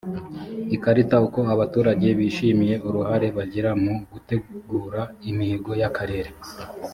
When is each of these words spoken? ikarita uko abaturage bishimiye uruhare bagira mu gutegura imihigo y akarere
ikarita 0.75 1.15
uko 1.25 1.39
abaturage 1.53 2.07
bishimiye 2.19 2.75
uruhare 2.87 3.27
bagira 3.37 3.71
mu 3.83 3.93
gutegura 4.11 5.01
imihigo 5.29 5.71
y 5.81 5.85
akarere 5.89 6.29